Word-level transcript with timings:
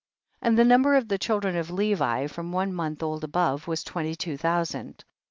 23. 0.39 0.49
And 0.49 0.57
the 0.57 0.67
number 0.67 0.95
of 0.95 1.07
the 1.07 1.19
chil 1.19 1.39
dren 1.39 1.55
of 1.55 1.69
Levi* 1.69 2.25
from 2.25 2.51
one 2.51 2.73
month 2.73 3.03
old 3.03 3.17
and 3.19 3.25
above, 3.25 3.67
was 3.67 3.83
twenty 3.83 4.15
two 4.15 4.35
thousand. 4.35 5.05
24. 5.05 5.05